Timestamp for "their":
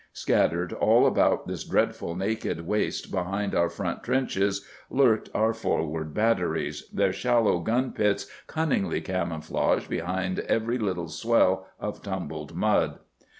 6.91-7.13